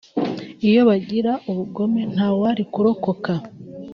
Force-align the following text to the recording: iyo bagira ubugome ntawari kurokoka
iyo 0.67 0.81
bagira 0.89 1.31
ubugome 1.49 2.01
ntawari 2.13 2.63
kurokoka 2.73 3.33